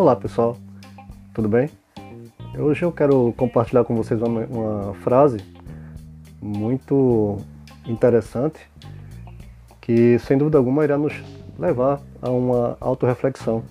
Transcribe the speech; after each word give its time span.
Olá 0.00 0.16
pessoal, 0.16 0.56
tudo 1.34 1.46
bem? 1.46 1.68
Hoje 2.58 2.86
eu 2.86 2.90
quero 2.90 3.34
compartilhar 3.36 3.84
com 3.84 3.94
vocês 3.94 4.18
uma, 4.22 4.46
uma 4.46 4.94
frase 4.94 5.36
muito 6.40 7.36
interessante 7.84 8.58
que 9.78 10.18
sem 10.20 10.38
dúvida 10.38 10.56
alguma 10.56 10.84
irá 10.84 10.96
nos 10.96 11.12
levar 11.58 12.00
a 12.22 12.30
uma 12.30 12.78
autorreflexão. 12.80 13.62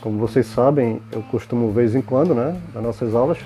Como 0.00 0.18
vocês 0.18 0.46
sabem, 0.46 1.02
eu 1.12 1.22
costumo 1.24 1.70
vez 1.70 1.94
em 1.94 2.00
quando, 2.00 2.34
né, 2.34 2.58
nas 2.72 2.82
nossas 2.82 3.14
aulas, 3.14 3.36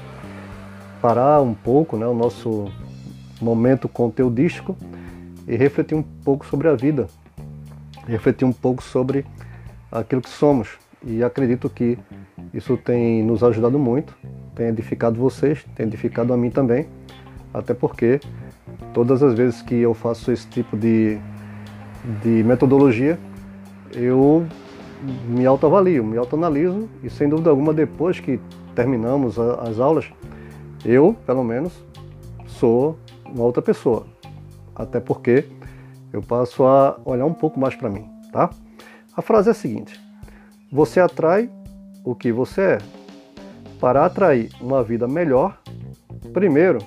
parar 1.02 1.42
um 1.42 1.52
pouco 1.52 1.96
né, 1.96 2.06
o 2.06 2.14
nosso 2.14 2.70
momento 3.40 3.88
conteudístico 3.88 4.76
e 5.48 5.56
refletir 5.56 5.96
um 5.96 6.04
pouco 6.04 6.46
sobre 6.46 6.68
a 6.68 6.76
vida, 6.76 7.08
refletir 8.06 8.44
um 8.44 8.52
pouco 8.52 8.84
sobre 8.84 9.26
aquilo 9.90 10.22
que 10.22 10.30
somos. 10.30 10.78
E 11.04 11.22
acredito 11.22 11.70
que 11.70 11.98
isso 12.52 12.76
tem 12.76 13.22
nos 13.22 13.42
ajudado 13.42 13.78
muito, 13.78 14.16
tem 14.54 14.66
edificado 14.66 15.18
vocês, 15.18 15.64
tem 15.74 15.86
edificado 15.86 16.32
a 16.32 16.36
mim 16.36 16.50
também, 16.50 16.88
até 17.54 17.72
porque 17.72 18.20
todas 18.92 19.22
as 19.22 19.34
vezes 19.34 19.62
que 19.62 19.76
eu 19.76 19.94
faço 19.94 20.32
esse 20.32 20.46
tipo 20.48 20.76
de, 20.76 21.18
de 22.22 22.42
metodologia, 22.42 23.18
eu 23.94 24.44
me 25.28 25.46
autoavalio, 25.46 26.04
me 26.04 26.16
autoanaliso 26.16 26.88
e 27.02 27.08
sem 27.08 27.28
dúvida 27.28 27.50
alguma 27.50 27.72
depois 27.72 28.18
que 28.18 28.40
terminamos 28.74 29.38
as 29.38 29.78
aulas, 29.78 30.10
eu, 30.84 31.16
pelo 31.26 31.44
menos, 31.44 31.72
sou 32.46 32.98
uma 33.24 33.44
outra 33.44 33.62
pessoa. 33.62 34.06
Até 34.74 35.00
porque 35.00 35.44
eu 36.12 36.22
passo 36.22 36.64
a 36.64 36.98
olhar 37.04 37.26
um 37.26 37.34
pouco 37.34 37.58
mais 37.58 37.74
para 37.74 37.90
mim, 37.90 38.08
tá? 38.32 38.50
A 39.16 39.22
frase 39.22 39.48
é 39.48 39.52
a 39.52 39.54
seguinte: 39.54 40.00
Você 40.70 41.00
atrai 41.00 41.50
o 42.04 42.14
que 42.14 42.30
você 42.30 42.60
é. 42.60 42.78
Para 43.80 44.04
atrair 44.04 44.50
uma 44.60 44.82
vida 44.82 45.08
melhor, 45.08 45.60
primeiro, 46.32 46.78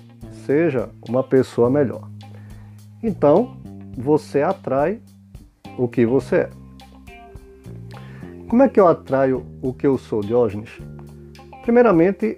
seja 0.46 0.90
uma 1.08 1.24
pessoa 1.24 1.70
melhor. 1.70 2.10
Então, 3.02 3.58
você 3.98 4.42
atrai 4.42 5.02
o 5.78 5.88
que 5.88 6.06
você 6.06 6.36
é. 6.36 6.50
Como 8.48 8.62
é 8.62 8.70
que 8.70 8.80
eu 8.80 8.88
atraio 8.88 9.46
o 9.62 9.74
que 9.74 9.88
eu 9.88 9.98
sou, 9.98 10.22
Diógenes? 10.22 10.70
Primeiramente, 11.64 12.38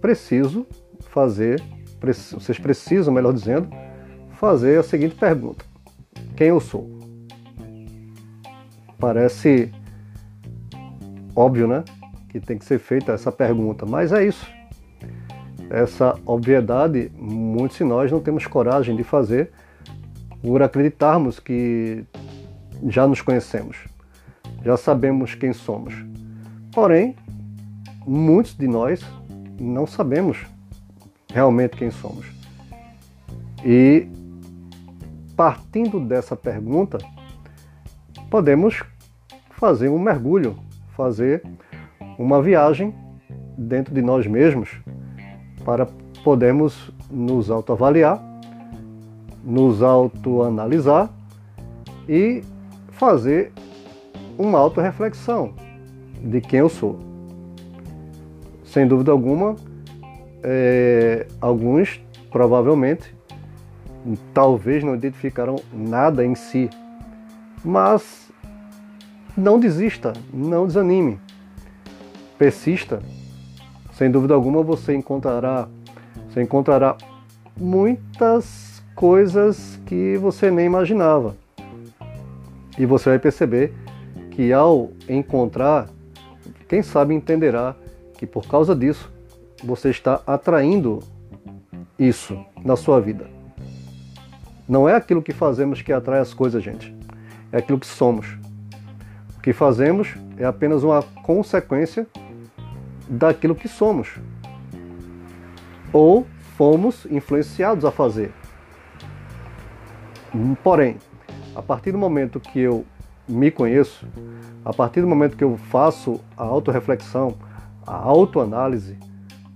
preciso 0.00 0.66
fazer, 1.08 1.62
vocês 2.32 2.58
precisam, 2.58 3.14
melhor 3.14 3.32
dizendo, 3.32 3.68
fazer 4.32 4.80
a 4.80 4.82
seguinte 4.82 5.14
pergunta: 5.14 5.64
Quem 6.36 6.48
eu 6.48 6.60
sou? 6.60 6.90
Parece 8.98 9.72
óbvio, 11.34 11.66
né? 11.66 11.84
Que 12.28 12.40
tem 12.40 12.58
que 12.58 12.64
ser 12.64 12.78
feita 12.78 13.12
essa 13.12 13.32
pergunta, 13.32 13.84
mas 13.86 14.12
é 14.12 14.24
isso. 14.24 14.46
Essa 15.68 16.18
obviedade, 16.26 17.10
muitos 17.16 17.78
de 17.78 17.84
nós 17.84 18.10
não 18.10 18.20
temos 18.20 18.46
coragem 18.46 18.96
de 18.96 19.04
fazer 19.04 19.50
por 20.42 20.62
acreditarmos 20.62 21.38
que 21.38 22.04
já 22.88 23.06
nos 23.06 23.20
conhecemos, 23.20 23.76
já 24.64 24.76
sabemos 24.76 25.34
quem 25.34 25.52
somos. 25.52 25.94
Porém, 26.72 27.14
muitos 28.06 28.56
de 28.56 28.66
nós 28.66 29.04
não 29.60 29.86
sabemos 29.86 30.46
realmente 31.32 31.76
quem 31.76 31.90
somos. 31.90 32.26
E 33.64 34.08
partindo 35.36 36.00
dessa 36.00 36.34
pergunta, 36.34 36.98
podemos 38.30 38.82
fazer 39.50 39.88
um 39.88 39.98
mergulho 39.98 40.56
fazer 41.00 41.42
uma 42.18 42.42
viagem 42.42 42.94
dentro 43.56 43.94
de 43.94 44.02
nós 44.02 44.26
mesmos 44.26 44.68
para 45.64 45.86
podermos 46.22 46.92
nos 47.10 47.50
autoavaliar, 47.50 48.22
nos 49.42 49.82
autoanalisar 49.82 51.08
e 52.06 52.42
fazer 52.90 53.50
uma 54.36 54.58
autorreflexão 54.58 55.54
de 56.22 56.42
quem 56.42 56.60
eu 56.60 56.68
sou. 56.68 57.00
Sem 58.62 58.86
dúvida 58.86 59.10
alguma, 59.10 59.56
é, 60.42 61.26
alguns 61.40 61.98
provavelmente 62.30 63.14
talvez 64.34 64.84
não 64.84 64.94
identificaram 64.94 65.56
nada 65.72 66.24
em 66.24 66.34
si, 66.34 66.68
mas 67.64 68.29
não 69.40 69.58
desista, 69.58 70.12
não 70.32 70.66
desanime. 70.66 71.18
Persista. 72.38 73.02
Sem 73.94 74.10
dúvida 74.10 74.34
alguma 74.34 74.62
você 74.62 74.94
encontrará, 74.94 75.68
você 76.28 76.42
encontrará 76.42 76.96
muitas 77.56 78.82
coisas 78.94 79.80
que 79.86 80.16
você 80.18 80.50
nem 80.50 80.66
imaginava. 80.66 81.36
E 82.78 82.86
você 82.86 83.10
vai 83.10 83.18
perceber 83.18 83.74
que 84.30 84.52
ao 84.52 84.90
encontrar, 85.08 85.88
quem 86.68 86.82
sabe 86.82 87.14
entenderá 87.14 87.74
que 88.16 88.26
por 88.26 88.46
causa 88.46 88.74
disso 88.74 89.10
você 89.62 89.90
está 89.90 90.22
atraindo 90.26 91.00
isso 91.98 92.42
na 92.64 92.76
sua 92.76 93.00
vida. 93.00 93.26
Não 94.68 94.88
é 94.88 94.94
aquilo 94.94 95.22
que 95.22 95.32
fazemos 95.32 95.82
que 95.82 95.92
atrai 95.92 96.20
as 96.20 96.32
coisas, 96.32 96.62
gente. 96.62 96.94
É 97.52 97.58
aquilo 97.58 97.78
que 97.78 97.86
somos. 97.86 98.39
Que 99.42 99.52
fazemos 99.52 100.14
é 100.36 100.44
apenas 100.44 100.82
uma 100.82 101.02
consequência 101.22 102.06
daquilo 103.08 103.54
que 103.54 103.68
somos 103.68 104.18
ou 105.92 106.26
fomos 106.56 107.06
influenciados 107.10 107.84
a 107.84 107.90
fazer. 107.90 108.32
Porém, 110.62 110.98
a 111.54 111.62
partir 111.62 111.90
do 111.90 111.98
momento 111.98 112.38
que 112.38 112.60
eu 112.60 112.84
me 113.28 113.50
conheço, 113.50 114.06
a 114.64 114.72
partir 114.72 115.00
do 115.00 115.06
momento 115.06 115.36
que 115.36 115.44
eu 115.44 115.56
faço 115.56 116.20
a 116.36 116.44
autorreflexão, 116.44 117.36
a 117.86 117.94
autoanálise, 117.94 118.96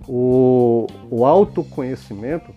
o, 0.07 0.87
o 1.09 1.25
autoconhecimento, 1.25 2.53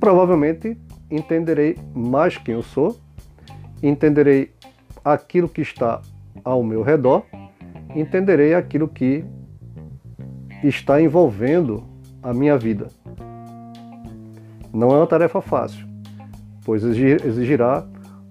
provavelmente 0.00 0.76
entenderei 1.10 1.76
mais 1.94 2.36
quem 2.36 2.54
eu 2.54 2.62
sou, 2.62 2.98
entenderei 3.82 4.52
aquilo 5.12 5.48
que 5.48 5.60
está 5.60 6.00
ao 6.44 6.62
meu 6.62 6.82
redor, 6.82 7.24
entenderei 7.94 8.54
aquilo 8.54 8.88
que 8.88 9.24
está 10.62 11.00
envolvendo 11.00 11.84
a 12.22 12.32
minha 12.32 12.56
vida. 12.58 12.88
Não 14.72 14.90
é 14.90 14.96
uma 14.96 15.06
tarefa 15.06 15.40
fácil, 15.40 15.86
pois 16.64 16.84
exigirá 16.84 17.86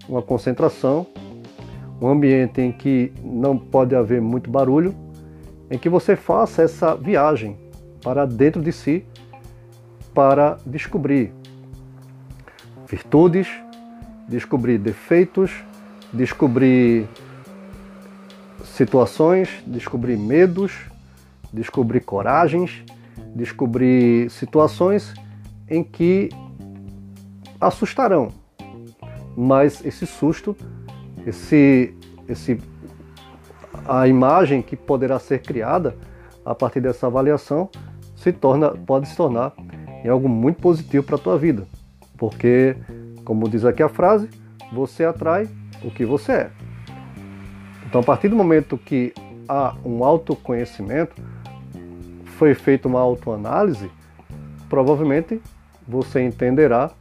uma 0.07 0.21
concentração, 0.21 1.07
um 1.99 2.07
ambiente 2.07 2.61
em 2.61 2.71
que 2.71 3.11
não 3.23 3.57
pode 3.57 3.95
haver 3.95 4.21
muito 4.21 4.49
barulho, 4.49 4.93
em 5.69 5.77
que 5.77 5.89
você 5.89 6.15
faça 6.15 6.61
essa 6.61 6.95
viagem 6.95 7.57
para 8.03 8.25
dentro 8.25 8.61
de 8.61 8.71
si 8.71 9.03
para 10.13 10.57
descobrir 10.65 11.33
virtudes, 12.87 13.47
descobrir 14.27 14.77
defeitos, 14.77 15.51
descobrir 16.13 17.07
situações, 18.63 19.49
descobrir 19.65 20.17
medos, 20.17 20.73
descobrir 21.51 22.01
coragens, 22.01 22.83
descobrir 23.35 24.29
situações 24.29 25.13
em 25.69 25.83
que 25.83 26.29
assustarão. 27.59 28.29
Mas 29.35 29.85
esse 29.85 30.05
susto, 30.05 30.55
esse, 31.25 31.93
esse, 32.27 32.59
a 33.87 34.07
imagem 34.07 34.61
que 34.61 34.75
poderá 34.75 35.19
ser 35.19 35.41
criada 35.41 35.95
a 36.45 36.55
partir 36.55 36.81
dessa 36.81 37.07
avaliação 37.07 37.69
se 38.15 38.31
torna, 38.31 38.71
pode 38.71 39.07
se 39.07 39.15
tornar 39.15 39.53
em 40.03 40.09
algo 40.09 40.27
muito 40.27 40.61
positivo 40.61 41.03
para 41.03 41.15
a 41.15 41.19
tua 41.19 41.37
vida. 41.37 41.67
Porque, 42.17 42.75
como 43.23 43.47
diz 43.47 43.63
aqui 43.65 43.83
a 43.83 43.89
frase, 43.89 44.29
você 44.71 45.03
atrai 45.03 45.47
o 45.83 45.91
que 45.91 46.05
você 46.05 46.31
é. 46.31 46.51
Então, 47.85 48.01
a 48.01 48.03
partir 48.03 48.27
do 48.27 48.35
momento 48.35 48.77
que 48.77 49.13
há 49.47 49.75
um 49.85 50.03
autoconhecimento, 50.03 51.15
foi 52.37 52.53
feita 52.53 52.87
uma 52.87 52.99
autoanálise, 52.99 53.89
provavelmente 54.69 55.41
você 55.87 56.21
entenderá 56.21 56.91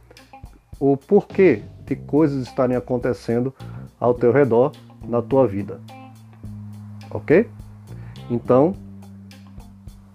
o 0.79 0.95
porquê 0.95 1.61
de 1.85 1.95
coisas 1.95 2.47
estarem 2.47 2.75
acontecendo 2.75 3.53
ao 3.99 4.13
teu 4.13 4.31
redor 4.31 4.71
na 5.07 5.21
tua 5.21 5.45
vida. 5.47 5.79
Ok? 7.11 7.49
Então, 8.29 8.73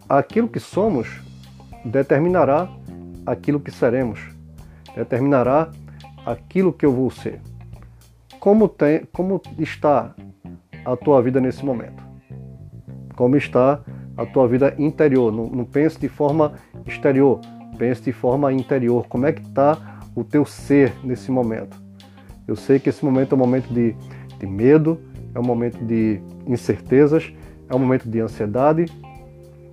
aquilo 0.08 0.48
que 0.48 0.60
somos 0.60 1.20
determinará 1.84 2.68
aquilo 3.26 3.60
que 3.60 3.70
seremos, 3.70 4.20
determinará 4.96 5.70
aquilo 6.24 6.72
que 6.72 6.84
eu 6.84 6.92
vou 6.92 7.10
ser 7.10 7.40
como, 8.42 8.68
tem, 8.68 9.02
como 9.12 9.40
está 9.56 10.16
a 10.84 10.96
tua 10.96 11.22
vida 11.22 11.40
nesse 11.40 11.64
momento? 11.64 12.02
como 13.14 13.36
está 13.36 13.80
a 14.16 14.26
tua 14.26 14.48
vida 14.48 14.74
interior. 14.78 15.30
Não, 15.30 15.46
não 15.46 15.64
pense 15.64 15.96
de 15.96 16.08
forma 16.08 16.54
exterior, 16.84 17.40
pense 17.78 18.02
de 18.02 18.10
forma 18.10 18.52
interior. 18.52 19.06
Como 19.06 19.26
é 19.26 19.32
que 19.32 19.42
está 19.42 20.00
o 20.12 20.24
teu 20.24 20.44
ser 20.44 20.92
nesse 21.04 21.30
momento? 21.30 21.80
Eu 22.48 22.56
sei 22.56 22.80
que 22.80 22.88
esse 22.88 23.04
momento 23.04 23.30
é 23.30 23.36
um 23.36 23.38
momento 23.38 23.72
de, 23.72 23.94
de 24.40 24.46
medo, 24.46 24.98
é 25.32 25.38
um 25.38 25.44
momento 25.44 25.78
de 25.84 26.20
incertezas, 26.44 27.32
é 27.68 27.76
um 27.76 27.78
momento 27.78 28.08
de 28.08 28.18
ansiedade, 28.18 28.86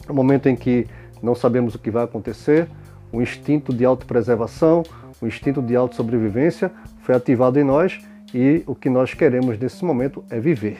é 0.07 0.11
um 0.11 0.15
momento 0.15 0.47
em 0.47 0.55
que 0.55 0.85
não 1.23 1.33
sabemos 1.33 1.73
o 1.73 1.79
que 1.79 1.89
vai 1.89 2.03
acontecer, 2.03 2.67
o 3.11 3.19
instinto 3.19 3.73
de 3.73 3.83
autopreservação, 3.83 4.83
o 5.19 5.25
instinto 5.25 5.59
de 5.59 5.75
autossobrevivência 5.75 6.71
foi 7.01 7.15
ativado 7.15 7.57
em 7.57 7.63
nós 7.63 7.99
e 8.33 8.63
o 8.67 8.75
que 8.75 8.89
nós 8.89 9.13
queremos 9.13 9.57
nesse 9.57 9.83
momento 9.83 10.23
é 10.29 10.39
viver. 10.39 10.79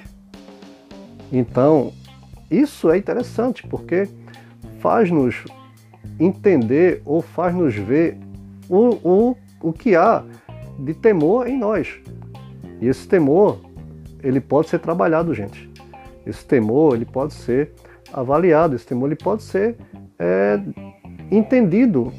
Então, 1.31 1.93
isso 2.49 2.89
é 2.89 2.97
interessante 2.97 3.65
porque 3.67 4.07
faz-nos 4.79 5.43
entender 6.19 7.01
ou 7.05 7.21
faz-nos 7.21 7.75
ver 7.75 8.17
o, 8.67 8.89
o, 9.03 9.37
o 9.61 9.73
que 9.73 9.95
há 9.95 10.23
de 10.79 10.93
temor 10.93 11.47
em 11.47 11.57
nós. 11.57 11.99
E 12.81 12.87
esse 12.87 13.07
temor, 13.07 13.59
ele 14.23 14.39
pode 14.39 14.69
ser 14.69 14.79
trabalhado, 14.79 15.33
gente. 15.33 15.69
Esse 16.25 16.45
temor, 16.45 16.95
ele 16.95 17.05
pode 17.05 17.33
ser 17.33 17.71
avaliado, 18.13 18.75
esse 18.75 18.85
temor, 18.85 19.07
ele 19.07 19.15
pode 19.15 19.43
ser 19.43 19.75
é, 20.17 20.59
entendido 21.31 22.11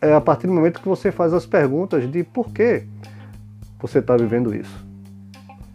é, 0.00 0.12
a 0.12 0.20
partir 0.20 0.46
do 0.46 0.52
momento 0.52 0.80
que 0.80 0.88
você 0.88 1.10
faz 1.10 1.32
as 1.32 1.46
perguntas 1.46 2.10
de 2.10 2.22
por 2.24 2.52
que 2.52 2.84
você 3.86 3.98
está 3.98 4.16
vivendo 4.16 4.54
isso. 4.54 4.86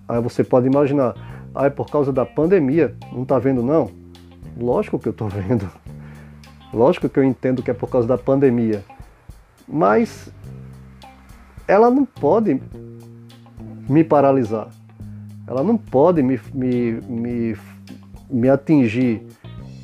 Aí 0.07 0.19
você 0.19 0.43
pode 0.43 0.65
imaginar, 0.65 1.13
ah, 1.53 1.67
é 1.67 1.69
por 1.69 1.91
causa 1.91 2.11
da 2.11 2.25
pandemia, 2.25 2.95
não 3.11 3.21
está 3.21 3.37
vendo 3.37 3.61
não? 3.61 3.91
Lógico 4.57 4.97
que 4.97 5.07
eu 5.07 5.11
estou 5.11 5.29
vendo. 5.29 5.69
Lógico 6.73 7.07
que 7.07 7.19
eu 7.19 7.23
entendo 7.23 7.61
que 7.61 7.69
é 7.69 7.73
por 7.73 7.87
causa 7.87 8.07
da 8.07 8.17
pandemia. 8.17 8.83
Mas 9.67 10.33
ela 11.67 11.91
não 11.91 12.03
pode 12.03 12.59
me 13.87 14.03
paralisar. 14.03 14.69
Ela 15.45 15.63
não 15.63 15.77
pode 15.77 16.23
me, 16.23 16.39
me, 16.51 16.93
me, 17.01 17.57
me 18.27 18.49
atingir 18.49 19.21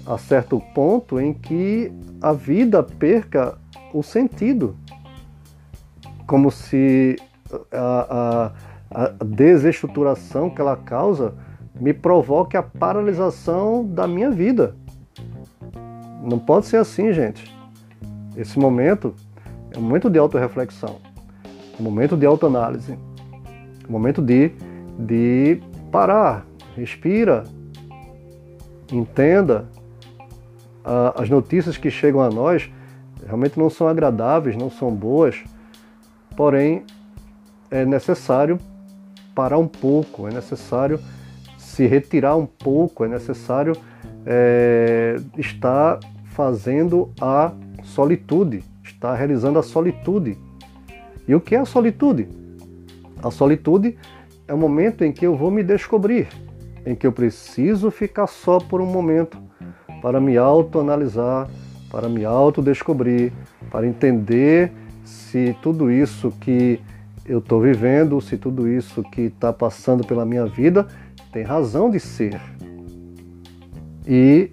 a 0.04 0.18
certo 0.18 0.60
ponto 0.74 1.20
em 1.20 1.32
que 1.32 1.92
a 2.20 2.34
vida 2.34 2.82
perca 2.82 3.56
o 3.94 4.02
sentido. 4.02 4.76
Como 6.26 6.50
se 6.50 7.18
a, 7.72 8.52
a, 8.92 9.06
a 9.06 9.24
desestruturação 9.24 10.50
que 10.50 10.62
ela 10.62 10.76
causa 10.76 11.34
me 11.80 11.94
provoque 11.94 12.56
a 12.56 12.64
paralisação 12.64 13.86
da 13.86 14.08
minha 14.08 14.32
vida. 14.32 14.76
Não 16.24 16.40
pode 16.40 16.66
ser 16.66 16.78
assim, 16.78 17.12
gente. 17.12 17.54
Esse 18.36 18.58
momento 18.58 19.14
é 19.72 19.78
um 19.78 19.82
momento 19.82 20.10
de 20.10 20.18
autorreflexão, 20.18 20.98
um 21.80 21.84
momento 21.84 22.18
de 22.18 22.26
autoanálise, 22.26 22.98
um 23.88 23.92
momento 23.92 24.22
de, 24.22 24.52
de 24.98 25.62
parar, 25.92 26.46
respira, 26.76 27.44
entenda. 28.92 29.68
as 31.16 31.30
notícias 31.30 31.78
que 31.78 31.90
chegam 31.90 32.22
a 32.22 32.30
nós 32.30 32.70
realmente 33.26 33.58
não 33.58 33.70
são 33.70 33.88
agradáveis, 33.88 34.56
não 34.56 34.70
são 34.70 34.94
boas, 34.94 35.44
porém 36.36 36.84
é 37.76 37.86
necessário 37.86 38.58
parar 39.34 39.58
um 39.58 39.68
pouco, 39.68 40.30
é 40.30 40.32
necessário 40.32 40.98
se 41.58 41.86
retirar 41.86 42.38
um 42.38 42.46
pouco, 42.46 43.04
é 43.04 43.08
necessário 43.10 43.76
é, 44.26 45.18
estar 45.38 46.00
fazendo 46.28 47.12
a 47.20 47.52
solitude, 47.84 48.64
estar 48.82 49.14
realizando 49.16 49.60
a 49.60 49.64
solitude. 49.64 50.38
E 51.28 51.36
o 51.36 51.42
que 51.42 51.54
é 51.54 51.60
a 51.60 51.66
solitude? 51.66 52.30
A 53.22 53.30
solitude 53.30 53.98
é 54.48 54.54
o 54.54 54.58
momento 54.58 55.04
em 55.04 55.12
que 55.12 55.28
eu 55.28 55.36
vou 55.36 55.52
me 55.52 55.62
descobrir, 55.62 56.30
em 56.86 56.96
que 56.96 57.06
eu 57.06 57.12
preciso 57.12 57.92
ficar 57.92 58.28
só 58.28 58.58
por 58.58 58.80
um 58.80 58.86
momento 58.86 59.38
para 60.02 60.22
me 60.22 60.38
autoanalisar, 60.38 61.50
para 61.92 62.08
me 62.08 62.24
autodescobrir, 62.24 63.34
para 63.70 63.86
entender 63.86 64.72
se 65.04 65.58
tudo 65.62 65.92
isso 65.92 66.32
que 66.40 66.80
eu 67.26 67.40
estou 67.40 67.60
vivendo, 67.60 68.22
se 68.22 68.38
tudo 68.38 68.68
isso 68.68 69.02
que 69.04 69.22
está 69.22 69.52
passando 69.52 70.06
pela 70.06 70.26
minha 70.26 70.46
vida 70.46 70.88
tem 71.32 71.44
razão 71.44 71.90
de 71.90 72.00
ser 72.00 72.40
e 74.08 74.52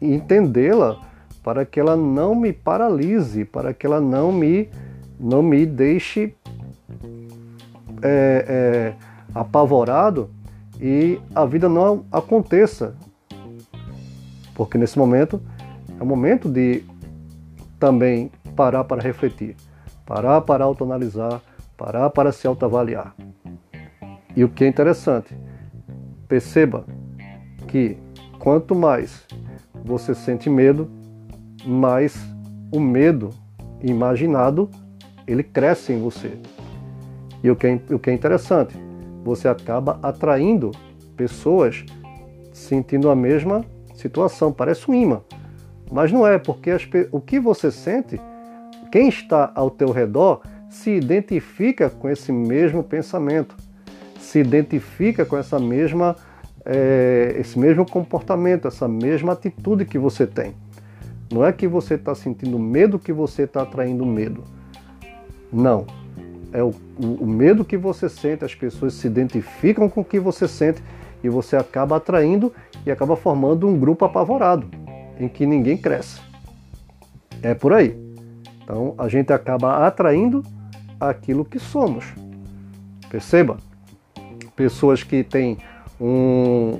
entendê-la 0.00 1.00
para 1.42 1.66
que 1.66 1.78
ela 1.78 1.94
não 1.94 2.34
me 2.34 2.52
paralise, 2.52 3.44
para 3.44 3.74
que 3.74 3.86
ela 3.86 4.00
não 4.00 4.32
me, 4.32 4.68
não 5.20 5.42
me 5.42 5.66
deixe 5.66 6.34
é, 8.02 8.44
é, 8.48 8.94
apavorado 9.34 10.30
e 10.80 11.20
a 11.34 11.44
vida 11.44 11.68
não 11.68 12.06
aconteça. 12.10 12.96
Porque 14.54 14.78
nesse 14.78 14.98
momento 14.98 15.40
é 16.00 16.02
o 16.02 16.06
momento 16.06 16.48
de 16.48 16.82
também 17.78 18.30
parar 18.56 18.84
para 18.84 19.02
refletir, 19.02 19.54
parar 20.06 20.40
para 20.40 20.64
autoanalisar, 20.64 21.42
parar 21.76 22.10
para 22.10 22.32
se 22.32 22.46
autoavaliar. 22.46 23.14
E 24.36 24.42
o 24.42 24.48
que 24.48 24.64
é 24.64 24.68
interessante, 24.68 25.34
Perceba 26.28 26.84
que 27.68 27.96
quanto 28.38 28.74
mais 28.74 29.24
você 29.84 30.14
sente 30.14 30.48
medo, 30.48 30.90
mais 31.64 32.16
o 32.72 32.80
medo 32.80 33.30
imaginado 33.82 34.70
ele 35.26 35.42
cresce 35.42 35.92
em 35.92 36.00
você. 36.00 36.32
E 37.42 37.50
o 37.50 37.56
que 37.56 37.66
é, 37.66 37.80
o 37.90 37.98
que 37.98 38.10
é 38.10 38.12
interessante, 38.12 38.74
você 39.22 39.48
acaba 39.48 39.98
atraindo 40.02 40.70
pessoas 41.16 41.84
sentindo 42.52 43.10
a 43.10 43.16
mesma 43.16 43.64
situação. 43.94 44.52
Parece 44.52 44.90
um 44.90 44.94
imã, 44.94 45.20
mas 45.92 46.10
não 46.10 46.26
é, 46.26 46.38
porque 46.38 46.70
as, 46.70 46.88
o 47.12 47.20
que 47.20 47.38
você 47.38 47.70
sente, 47.70 48.20
quem 48.90 49.08
está 49.08 49.52
ao 49.54 49.70
teu 49.70 49.90
redor 49.90 50.40
se 50.74 50.90
identifica 50.90 51.88
com 51.88 52.08
esse 52.08 52.32
mesmo 52.32 52.82
pensamento 52.82 53.56
se 54.24 54.40
identifica 54.40 55.24
com 55.24 55.36
essa 55.36 55.60
mesma, 55.60 56.16
é, 56.64 57.36
esse 57.38 57.58
mesmo 57.58 57.88
comportamento, 57.88 58.66
essa 58.66 58.88
mesma 58.88 59.34
atitude 59.34 59.84
que 59.84 59.98
você 59.98 60.26
tem. 60.26 60.54
Não 61.32 61.44
é 61.44 61.52
que 61.52 61.68
você 61.68 61.94
está 61.94 62.14
sentindo 62.14 62.58
medo 62.58 62.98
que 62.98 63.12
você 63.12 63.42
está 63.42 63.62
atraindo 63.62 64.04
medo. 64.04 64.42
Não. 65.52 65.86
É 66.52 66.62
o, 66.62 66.72
o 66.98 67.26
medo 67.26 67.64
que 67.64 67.76
você 67.76 68.08
sente, 68.08 68.44
as 68.44 68.54
pessoas 68.54 68.94
se 68.94 69.06
identificam 69.06 69.88
com 69.88 70.00
o 70.00 70.04
que 70.04 70.18
você 70.18 70.48
sente 70.48 70.82
e 71.22 71.28
você 71.28 71.56
acaba 71.56 71.96
atraindo 71.96 72.52
e 72.86 72.90
acaba 72.90 73.16
formando 73.16 73.68
um 73.68 73.78
grupo 73.78 74.04
apavorado, 74.04 74.68
em 75.18 75.28
que 75.28 75.46
ninguém 75.46 75.76
cresce. 75.76 76.20
É 77.42 77.54
por 77.54 77.72
aí. 77.72 77.96
Então 78.62 78.94
a 78.96 79.08
gente 79.08 79.32
acaba 79.32 79.86
atraindo 79.86 80.42
aquilo 81.08 81.44
que 81.44 81.58
somos. 81.58 82.04
Perceba? 83.08 83.58
pessoas 84.56 85.02
que 85.02 85.22
têm 85.22 85.58
um, 86.00 86.78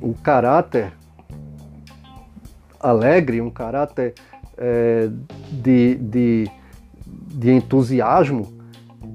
um 0.00 0.12
caráter 0.12 0.92
alegre, 2.80 3.40
um 3.40 3.50
caráter 3.50 4.14
é, 4.56 5.08
de, 5.50 5.94
de, 5.96 6.50
de, 7.06 7.50
entusiasmo, 7.50 8.52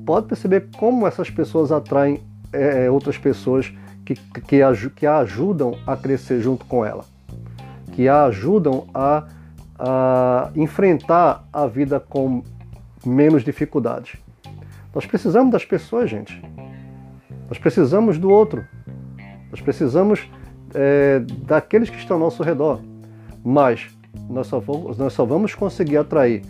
pode 0.06 0.28
perceber 0.28 0.70
como 0.78 1.08
essas 1.08 1.30
pessoas 1.30 1.72
atraem 1.72 2.22
é, 2.52 2.86
é 2.86 2.92
outras 2.92 3.18
pessoas 3.18 3.72
que, 4.06 4.16
que, 4.16 4.62
que 4.92 5.06
a 5.06 5.20
ajudam 5.20 5.78
a 5.86 5.96
crescer 5.96 6.42
junto 6.42 6.66
com 6.66 6.84
ela, 6.84 7.06
que 7.94 8.08
a 8.08 8.26
ajudam 8.26 8.88
a, 8.94 9.28
a 9.78 10.52
enfrentar 10.56 11.48
a 11.54 11.68
vida 11.68 12.00
com 12.00 12.44
menos 13.06 13.44
dificuldades. 13.44 14.18
Nós 14.94 15.06
precisamos 15.06 15.52
das 15.52 15.66
pessoas, 15.66 16.10
gente. 16.10 16.42
Nós 17.48 17.58
precisamos 17.58 18.18
do 18.18 18.30
outro. 18.30 18.66
Nós 19.52 19.62
precisamos 19.62 20.30
é, 20.74 21.20
daqueles 21.46 21.90
que 21.90 21.98
estão 21.98 22.18
ao 22.18 22.24
nosso 22.24 22.44
redor. 22.44 22.82
Mas 23.44 23.88
nós 24.30 24.48
só, 24.48 24.60
vamos, 24.60 24.98
nós 24.98 25.14
só 25.14 25.26
vamos 25.26 25.56
conseguir 25.56 25.98
atrair 25.98 26.44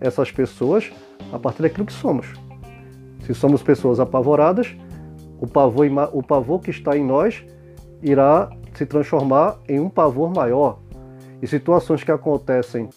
essas 0.00 0.30
pessoas 0.30 0.92
a 1.32 1.38
partir 1.38 1.62
daquilo 1.62 1.86
que 1.86 1.92
somos. 1.92 2.26
Se 3.26 3.34
somos 3.34 3.62
pessoas 3.62 3.98
apavoradas, 3.98 4.76
o 5.40 5.46
pavor, 5.46 5.86
o 6.12 6.22
pavor 6.22 6.60
que 6.60 6.70
está 6.70 6.96
em 6.96 7.04
nós 7.04 7.44
irá 8.02 8.50
se 8.74 8.84
transformar 8.84 9.58
em 9.68 9.80
um 9.80 9.88
pavor 9.88 10.32
maior. 10.32 10.78
E 11.40 11.46
situações 11.46 12.02
que 12.02 12.10
acontecem 12.10 12.88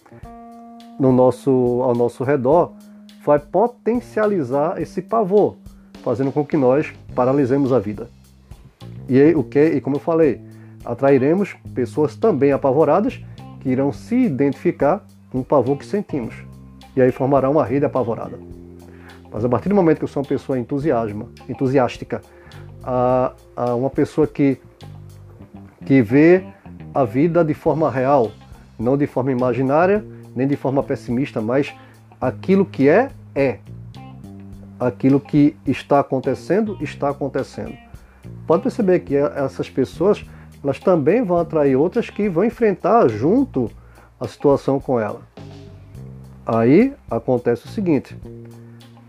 no 0.99 1.11
nosso, 1.11 1.51
ao 1.83 1.95
nosso 1.95 2.23
redor 2.23 2.73
vai 3.27 3.39
potencializar 3.39 4.81
esse 4.81 5.01
pavor 5.01 5.57
fazendo 6.01 6.31
com 6.31 6.45
que 6.45 6.55
nós 6.55 6.93
paralisemos 7.13 7.73
a 7.73 7.79
vida. 7.79 8.07
E 9.09 9.35
o 9.35 9.43
que, 9.43 9.61
e 9.65 9.81
como 9.81 9.97
eu 9.97 9.99
falei, 9.99 10.41
atrairemos 10.85 11.57
pessoas 11.75 12.15
também 12.15 12.53
apavoradas 12.53 13.21
que 13.59 13.67
irão 13.67 13.91
se 13.91 14.15
identificar 14.15 15.05
com 15.29 15.39
o 15.39 15.43
pavor 15.43 15.77
que 15.77 15.85
sentimos. 15.85 16.35
E 16.95 17.01
aí 17.01 17.11
formará 17.11 17.49
uma 17.49 17.65
rede 17.65 17.85
apavorada. 17.85 18.39
Mas 19.29 19.43
a 19.43 19.49
partir 19.49 19.67
do 19.67 19.75
momento 19.75 19.97
que 19.97 20.05
eu 20.05 20.07
sou 20.07 20.23
uma 20.23 20.29
pessoa 20.29 20.57
entusiasma, 20.57 21.27
entusiástica, 21.49 22.21
a, 22.81 23.33
a 23.57 23.75
uma 23.75 23.89
pessoa 23.89 24.25
que, 24.25 24.57
que 25.85 26.01
vê 26.01 26.45
a 26.93 27.03
vida 27.03 27.43
de 27.43 27.53
forma 27.53 27.91
real, 27.91 28.31
não 28.79 28.95
de 28.95 29.05
forma 29.05 29.33
imaginária, 29.33 30.01
nem 30.33 30.47
de 30.47 30.55
forma 30.55 30.81
pessimista, 30.81 31.41
mas 31.41 31.75
aquilo 32.19 32.65
que 32.65 32.87
é, 32.89 33.09
é. 33.35 33.59
Aquilo 34.79 35.19
que 35.19 35.55
está 35.65 35.99
acontecendo, 35.99 36.77
está 36.81 37.09
acontecendo. 37.09 37.75
Pode 38.45 38.63
perceber 38.63 38.99
que 38.99 39.15
essas 39.15 39.69
pessoas 39.69 40.23
elas 40.63 40.79
também 40.79 41.23
vão 41.23 41.37
atrair 41.37 41.75
outras 41.75 42.09
que 42.09 42.27
vão 42.27 42.43
enfrentar 42.43 43.07
junto 43.07 43.71
a 44.19 44.27
situação 44.27 44.79
com 44.79 44.99
ela. 44.99 45.21
Aí 46.45 46.93
acontece 47.09 47.65
o 47.65 47.69
seguinte: 47.69 48.15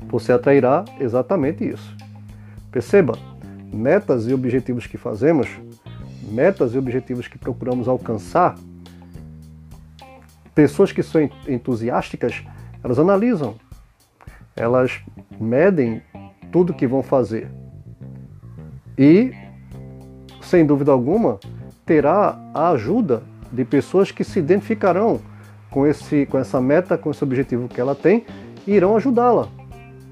você 0.09 0.33
atrairá 0.33 0.85
exatamente 1.01 1.69
isso. 1.69 1.97
Perceba, 2.71 3.19
metas 3.73 4.27
e 4.27 4.35
objetivos 4.35 4.87
que 4.87 4.99
fazemos, 4.99 5.49
metas 6.31 6.75
e 6.75 6.79
objetivos 6.79 7.29
que 7.29 7.39
procuramos 7.39 7.89
alcançar, 7.89 8.57
pessoas 10.55 10.93
que 10.93 11.03
são 11.03 11.29
entusiásticas, 11.47 12.45
elas 12.83 12.99
analisam, 12.99 13.55
elas 14.55 15.01
medem 15.41 16.03
tudo 16.51 16.75
que 16.75 16.87
vão 16.87 17.03
fazer. 17.03 17.49
E, 18.97 19.33
sem 20.41 20.67
dúvida 20.67 20.91
alguma, 20.91 21.39
terá 21.87 22.39
a 22.53 22.71
ajuda 22.71 23.23
de 23.53 23.65
pessoas 23.65 24.11
que 24.11 24.25
se 24.25 24.39
identificarão 24.39 25.21
com, 25.71 25.87
esse, 25.87 26.27
com 26.27 26.39
essa 26.39 26.61
meta, 26.61 26.99
com 26.99 27.11
esse 27.11 27.23
objetivo 27.23 27.69
que 27.69 27.81
ela 27.81 27.95
tem 27.95 28.25
e 28.67 28.73
irão 28.73 28.97
ajudá-la. 28.97 29.49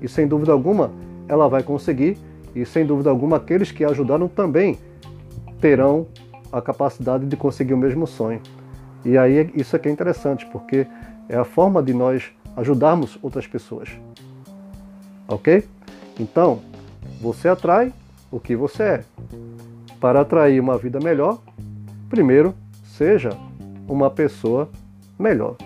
E 0.01 0.09
sem 0.09 0.27
dúvida 0.27 0.53
alguma, 0.53 0.91
ela 1.29 1.49
vai 1.49 1.63
conseguir, 1.63 2.19
e 2.55 2.65
sem 2.65 2.87
dúvida 2.87 3.11
alguma, 3.11 3.39
aqueles 3.39 3.73
que 3.73 3.85
a 3.85 3.89
ajudaram 3.89 4.29
também 4.29 4.79
terão 5.61 6.07
a 6.53 6.61
capacidade 6.63 7.27
de 7.27 7.37
conseguir 7.37 7.75
o 7.75 7.79
mesmo 7.79 8.07
sonho. 8.07 8.41
E 9.05 9.17
aí 9.19 9.51
isso 9.55 9.75
aqui 9.77 9.89
é 9.89 9.93
interessante, 9.93 10.47
porque 10.47 10.87
é 11.29 11.37
a 11.37 11.45
forma 11.45 11.83
de 11.83 11.93
nós 11.93 12.31
ajudarmos 12.57 13.19
outras 13.23 13.47
pessoas. 13.47 13.91
Ok? 15.29 15.69
Então, 16.19 16.61
você 17.21 17.49
atrai 17.49 17.93
o 18.31 18.41
que 18.41 18.57
você 18.57 18.83
é. 18.83 19.05
Para 20.01 20.21
atrair 20.21 20.61
uma 20.61 20.79
vida 20.79 20.99
melhor, 20.99 21.39
primeiro, 22.09 22.55
seja 22.85 23.31
uma 23.89 24.11
pessoa 24.11 24.69
melhor. 25.19 25.57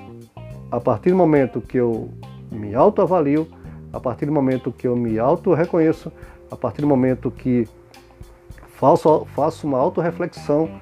A 0.70 0.80
partir 0.80 1.10
do 1.10 1.16
momento 1.16 1.60
que 1.60 1.78
eu 1.78 2.10
me 2.50 2.74
autoavalio, 2.74 3.48
a 3.92 4.00
partir 4.00 4.26
do 4.26 4.32
momento 4.32 4.72
que 4.72 4.86
eu 4.86 4.96
me 4.96 5.18
auto-reconheço, 5.18 6.12
a 6.50 6.56
partir 6.56 6.80
do 6.80 6.86
momento 6.86 7.30
que 7.30 7.66
faço, 8.74 9.26
faço 9.34 9.66
uma 9.66 9.78
auto-reflexão 9.78 10.80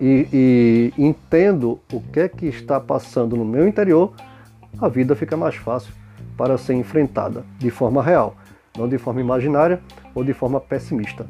e, 0.00 0.28
e 0.32 0.92
entendo 0.96 1.78
o 1.92 2.00
que 2.00 2.20
é 2.20 2.28
que 2.28 2.46
está 2.46 2.80
passando 2.80 3.36
no 3.36 3.44
meu 3.44 3.66
interior, 3.66 4.12
a 4.80 4.88
vida 4.88 5.14
fica 5.14 5.36
mais 5.36 5.54
fácil 5.56 5.92
para 6.36 6.58
ser 6.58 6.74
enfrentada 6.74 7.44
de 7.58 7.70
forma 7.70 8.02
real, 8.02 8.36
não 8.76 8.88
de 8.88 8.98
forma 8.98 9.20
imaginária 9.20 9.80
ou 10.14 10.24
de 10.24 10.32
forma 10.32 10.60
pessimista. 10.60 11.26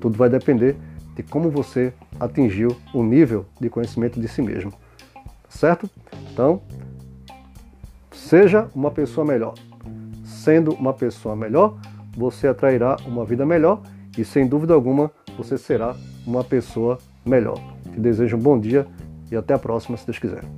Tudo 0.00 0.16
vai 0.16 0.28
depender 0.28 0.76
de 1.14 1.22
como 1.22 1.50
você 1.50 1.92
atingiu 2.18 2.76
o 2.92 3.02
nível 3.02 3.44
de 3.60 3.68
conhecimento 3.68 4.20
de 4.20 4.28
si 4.28 4.40
mesmo. 4.40 4.72
Certo? 5.48 5.88
Então, 6.32 6.62
seja 8.12 8.68
uma 8.74 8.90
pessoa 8.90 9.26
melhor. 9.26 9.54
Sendo 10.24 10.72
uma 10.74 10.92
pessoa 10.92 11.34
melhor, 11.34 11.76
você 12.16 12.46
atrairá 12.48 12.96
uma 13.06 13.24
vida 13.24 13.44
melhor 13.44 13.82
e, 14.16 14.24
sem 14.24 14.46
dúvida 14.46 14.74
alguma, 14.74 15.10
você 15.36 15.56
será 15.56 15.94
uma 16.26 16.44
pessoa 16.44 16.98
melhor. 17.24 17.58
Te 17.92 18.00
desejo 18.00 18.36
um 18.36 18.40
bom 18.40 18.58
dia 18.58 18.86
e 19.30 19.36
até 19.36 19.54
a 19.54 19.58
próxima, 19.58 19.96
se 19.96 20.06
Deus 20.06 20.18
quiser. 20.18 20.57